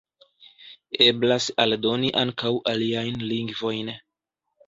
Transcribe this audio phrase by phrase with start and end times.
[1.07, 3.93] Eblas aldoni ankaŭ aliajn lingvojn.